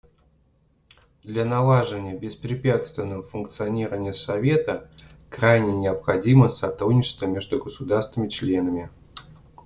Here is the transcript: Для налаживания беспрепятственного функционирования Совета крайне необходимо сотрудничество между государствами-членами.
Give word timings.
Для 1.21 1.45
налаживания 1.45 2.17
беспрепятственного 2.17 3.21
функционирования 3.21 4.13
Совета 4.13 4.89
крайне 5.29 5.73
необходимо 5.77 6.49
сотрудничество 6.49 7.27
между 7.27 7.63
государствами-членами. 7.63 8.89